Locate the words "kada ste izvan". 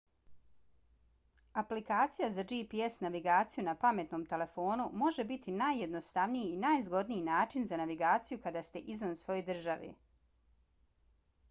8.49-9.17